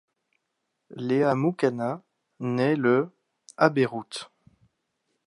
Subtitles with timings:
[0.95, 2.01] Léa Moukanas
[2.39, 3.11] naît le
[3.55, 4.31] à Beyrouth.